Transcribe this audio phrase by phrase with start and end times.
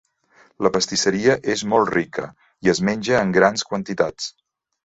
[0.67, 2.25] La pastisseria és molt rica
[2.69, 4.33] i es menja en grans quantitats.